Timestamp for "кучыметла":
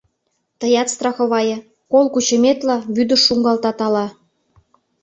2.13-2.77